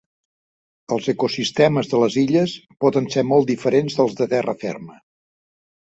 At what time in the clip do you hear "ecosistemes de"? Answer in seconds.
1.13-2.01